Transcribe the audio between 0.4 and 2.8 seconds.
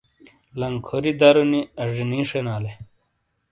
لنکھوری درونی اجینی شینالے۔